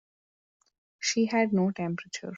She 0.99 1.27
had 1.27 1.53
no 1.53 1.69
temperature. 1.69 2.29